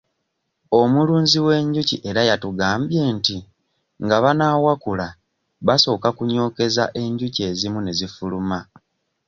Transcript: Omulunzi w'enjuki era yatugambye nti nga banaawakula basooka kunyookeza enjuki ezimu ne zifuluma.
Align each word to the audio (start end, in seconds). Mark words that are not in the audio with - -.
Omulunzi 0.81 1.37
w'enjuki 1.45 1.95
era 2.09 2.21
yatugambye 2.29 3.01
nti 3.15 3.37
nga 4.03 4.17
banaawakula 4.23 5.07
basooka 5.67 6.09
kunyookeza 6.17 6.83
enjuki 7.03 7.39
ezimu 7.49 7.79
ne 7.81 7.91
zifuluma. 7.99 8.59